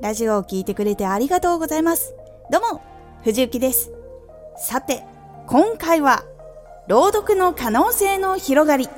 [0.00, 2.14] ラジオを聴いてくれてありがとうございます。
[2.52, 2.82] どうも、
[3.24, 3.90] 藤幸です。
[4.56, 5.04] さて、
[5.48, 6.24] 今回は、
[6.86, 8.88] 朗読の可能性の広がり。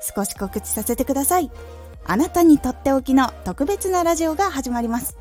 [0.00, 1.50] 少し告知させてください。
[2.06, 5.18] あなたにとっておきの特別なラジオが始まります。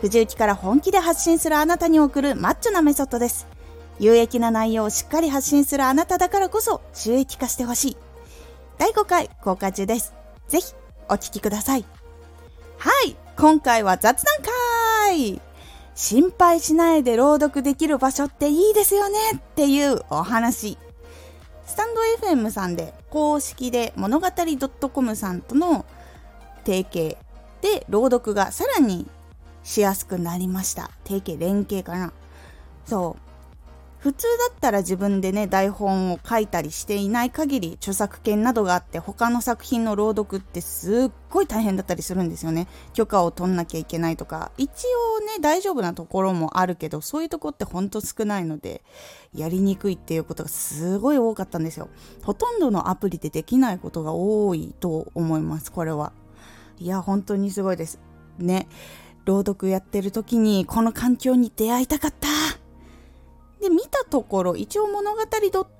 [0.00, 3.48] 藤幸から本気で発信するあなたに送るマッチョなメソッドです。
[3.98, 7.96] 有益な内容をしっかり発信するあなただからこそ収益化してほしい。
[8.78, 10.14] 第5回公開中です。
[10.46, 10.74] ぜひ
[11.08, 11.84] お聴きください。
[12.78, 14.36] はい、今回は雑談
[15.08, 15.40] 会
[15.94, 20.78] 心配しないで朗読できる場所っていいですよねっていうお話。
[21.66, 24.28] スタンド FM さんで公式で物語
[24.92, 25.86] .com さんとの
[26.64, 27.16] 提携
[27.62, 29.06] で朗読がさらに
[29.64, 30.90] しやすくなりました。
[31.04, 32.12] 提携連携かな。
[32.84, 33.31] そう。
[34.02, 42.66] 普通だったら自分でね台本を書いたりしていない限り著作権などがあって他の作品の朗読ってすっごい大変だったりするんですよね。
[42.94, 44.50] 許可を取んなきゃいけないとか。
[44.58, 44.70] 一
[45.20, 48.82] 応ね大丈夫なところもあるけどそういうとこってほんと少ないので
[49.36, 51.88] やりにくいっていうことがすごい多かったんですよ。
[52.24, 56.12] ほとんどのアプリでできないことが多いと思いますこれは。
[56.80, 58.00] いや本当にすごいです。
[58.36, 58.66] ね。
[59.24, 62.21] 朗読やってる時にこの環境に出会いたかった。
[63.62, 65.20] で見たところ一応物語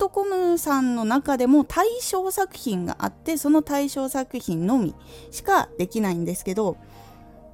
[0.09, 4.95] .com さんの中でも対象作品があってその対象作品のみ
[5.33, 6.77] しかできないんですけど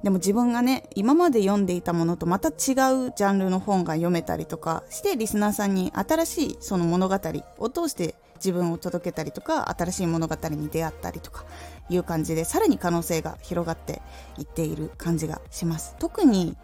[0.03, 7.19] でも自分がね今まで読んでいたものとまた違うジャンルの本が読めたりとかしてリスナーさんに新しいその物語
[7.57, 11.43] を通して自分を届けたりとか新しい物語に出会ったりとか
[11.89, 14.03] いう感じでさらに可能性が広がって
[14.37, 15.95] いっている感じがします。
[15.97, 16.55] 特に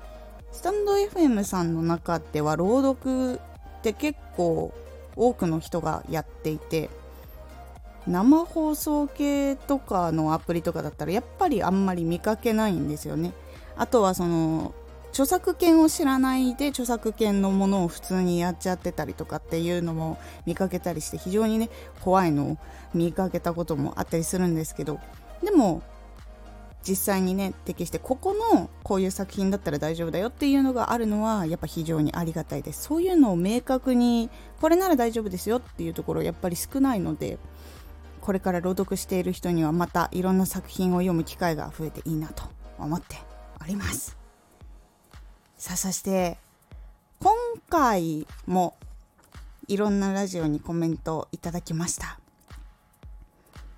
[0.52, 3.42] スタンド FM さんの中では朗読
[3.92, 4.74] って結構
[5.16, 6.90] 多くの人がやっていて
[8.08, 13.34] 生放送系とかのアプリとかだったらやっぱりあんまり見かけないんですよね。
[13.78, 14.74] あとはその
[15.10, 21.70] 著作権を知らないで著作権のものを普通にやっちゃってたりとかっていうのも見かけたりして非常にね
[22.02, 22.58] 怖いのを
[22.94, 25.00] 見かけたこともあったりするんですけど
[25.42, 25.84] でも
[26.88, 32.84] 実際にね適してここのこういう作品だったら大丈夫だよっていうのがあるのはやっぱ非常にありがたいです。
[32.84, 34.30] そういうのを明確に
[34.62, 37.40] これなら大丈夫ですよっていうところやっぱり少ないので
[38.22, 42.44] これから朗読している人にはまたいろんな作品を読む機会が増えていいなと
[42.78, 43.18] 思って
[43.62, 44.16] おります。
[45.58, 46.38] さあそして
[47.20, 47.34] 今
[47.68, 48.76] 回も
[49.68, 52.20] いろんなラジオにコメントをいただきました。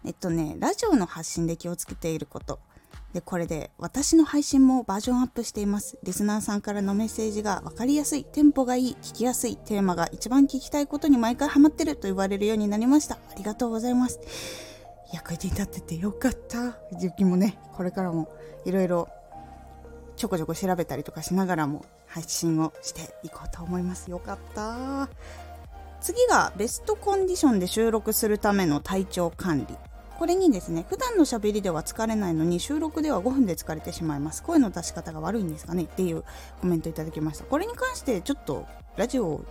[0.03, 2.59] えっとねラジオの発信で気をつけていること。
[3.17, 5.97] でこれで私の配信もバージョンアップしています。
[6.03, 13.15] リスナーさんからのメッセージが分かりやすいテンポがいい聞きやすいテーマが一番聞きたいことに毎回ハマってると言われるようになりました。
[13.15, 14.19] ありがとうございます。
[15.11, 16.77] 役に立っててよかった。
[16.99, 18.29] 時期もねこれからも
[18.65, 19.07] いろいろ
[20.15, 24.11] ちょこちょこ調べたりとかしながらも配信をしていこうと思います。
[24.11, 25.09] よかった。
[26.01, 29.75] 次がベストコンディションで収録するための体調管理。
[30.17, 34.41] これにですね普段の喋りでは疲れないのに収録では5分で疲れてしまいます。
[34.43, 36.23] 声の出し方が悪いんですかねっていう
[36.59, 37.45] コメントいただきました。
[37.45, 39.45] これに関してちょっとラジオを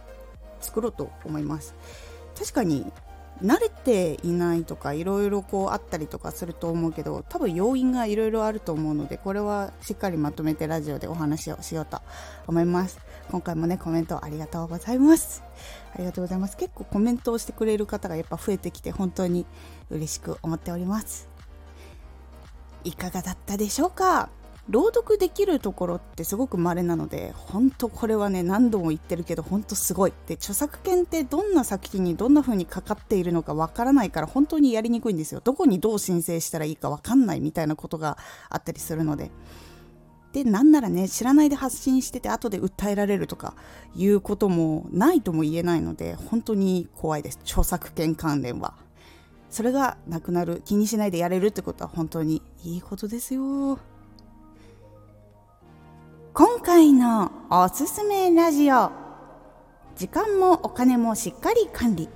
[0.60, 1.74] 作ろうと思います。
[2.36, 2.84] 確かに
[3.42, 12.00] 慣れていないとかいろいろこうあったりとかすると思うけど多分要因がいろいろあると思うのでこれはしっかりまとめてラジオでお話をしようと
[12.46, 12.98] 思います。
[13.30, 15.42] 今回もねコメントありがとうございます。
[15.94, 16.56] ありがとうございます。
[16.56, 19.46] 結構コメントをしてくれる方がやっぱ増えてきて本当に
[19.90, 21.28] 嬉しく思っております。
[22.84, 24.28] いかがだったでしょうか？
[24.68, 30.12] 朗読できるところってすごく稀なので本当これはね何度も言ってるけど本当すごい。
[30.26, 35.40] で著作権ってどんな作品にどんな風にかかっているのかわからないから本当にやりにくいんですよ。
[35.42, 39.30] どこにどう申請したらいいかわかんないみたいなことがあったりするので。
[40.36, 43.54] でなんならね知らないで発信してて後で訴えられるとか
[43.94, 47.38] いうこともないとも言えないので本当に怖いです。
[47.42, 48.74] 著作権関連は。
[49.48, 53.78] それがなくなる気にしないでやれるってことは本当にいいことですよ。
[56.34, 58.90] 今回のおすすめラジオ。
[59.96, 62.10] 時間もお金もしっかり管理。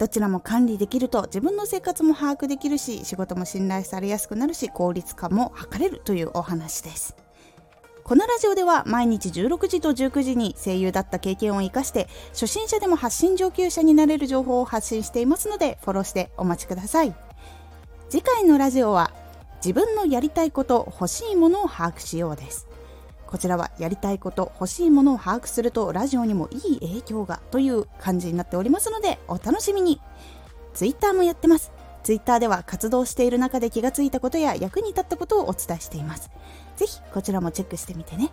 [0.00, 7.14] どちらも管理できると自分の生活も把握できるし仕事も信頼されやすくなるし効率化も図れるというお話です。
[8.02, 17.14] このラジオでは毎日16時と19時に声優だった経験を生かして初心者でも発信上級者になれる情報を発信していますのでフォローしてお待ちください。
[18.08, 19.12] 次回のラジオは
[19.56, 22.66] 自分のやりたいこと欲しいものを把握しようです。
[23.30, 30.00] こちらはやりたいこと欲しいものを把握するとラジオにもいい影響がという感じになっておりますのでお楽しみに
[30.74, 31.72] Twitter もやってます
[32.02, 36.30] Twitter では活動している中で気がついたことや役に立ったことをお伝えしています。
[36.76, 38.32] ぜひこちらもチェックしてみてね。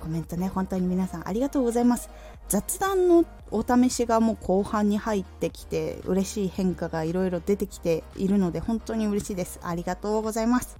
[0.00, 2.10] コメントね、本当に皆さんありがとうございます。
[2.48, 9.60] 雑談のお試しがもう後半に入ってきて、嬉しい変化がいろいろ出てきているので、本当に嬉しいです。
[9.62, 10.76] ありがとうございます。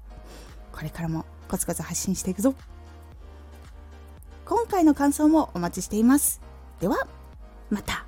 [0.73, 2.55] これからもコツコツ発信していくぞ。
[4.53, 6.43] 今回の感想もお待ちしています。
[6.79, 7.07] では、
[7.71, 8.05] また。